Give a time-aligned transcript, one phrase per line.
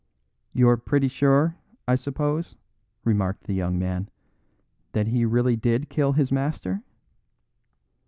[0.51, 1.57] "You're pretty sure,
[1.87, 2.55] I suppose,"
[3.03, 4.09] remarked the young man,
[4.93, 6.81] "that he really did kill his master?"